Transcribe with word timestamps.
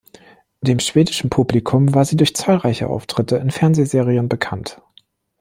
Dem 0.61 0.79
schwedischen 0.79 1.29
Publikum 1.29 1.93
war 1.93 2.05
sie 2.05 2.15
durch 2.17 2.35
zahlreiche 2.35 2.87
Auftritte 2.87 3.35
in 3.35 3.51
Fernsehserien 3.51 4.29
bekannt. 4.29 4.81